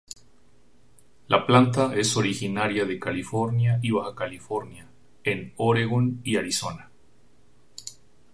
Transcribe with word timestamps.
La 1.27 1.45
planta 1.45 1.93
es 1.95 2.17
originaria 2.17 2.85
de 2.85 2.99
California 2.99 3.77
y 3.83 3.91
Baja 3.91 4.15
California, 4.15 4.89
en 5.23 5.53
Oregon 5.57 6.21
y 6.23 6.37
Arizona. 6.37 6.89